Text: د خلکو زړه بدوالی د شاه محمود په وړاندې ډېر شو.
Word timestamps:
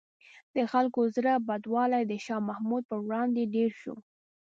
د 0.55 0.57
خلکو 0.71 1.01
زړه 1.15 1.33
بدوالی 1.47 2.03
د 2.07 2.13
شاه 2.25 2.45
محمود 2.49 2.83
په 2.91 2.97
وړاندې 3.05 3.51
ډېر 3.55 3.71
شو. 3.81 3.95